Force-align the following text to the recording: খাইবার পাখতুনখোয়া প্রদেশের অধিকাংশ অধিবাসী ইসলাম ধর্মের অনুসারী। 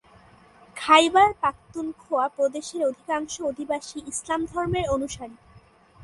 খাইবার 0.77 1.29
পাখতুনখোয়া 1.41 2.25
প্রদেশের 2.29 2.81
অধিকাংশ 2.85 3.33
অধিবাসী 3.41 3.97
ইসলাম 4.07 4.41
ধর্মের 4.45 4.85
অনুসারী। 4.89 5.35